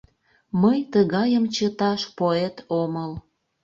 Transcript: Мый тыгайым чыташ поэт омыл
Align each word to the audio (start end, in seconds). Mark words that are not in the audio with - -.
Мый 0.61 0.79
тыгайым 0.91 1.45
чыташ 1.55 2.01
поэт 2.17 2.55
омыл 2.81 3.11